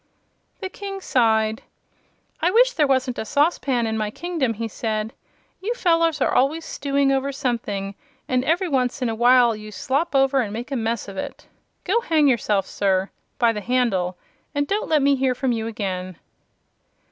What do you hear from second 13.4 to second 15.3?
the handle and don't let me